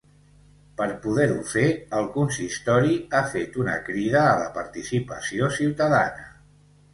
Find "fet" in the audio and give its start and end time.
3.35-3.59